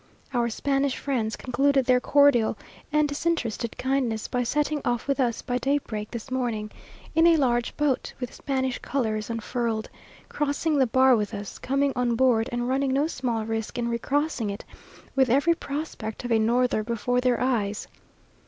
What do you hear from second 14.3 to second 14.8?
it,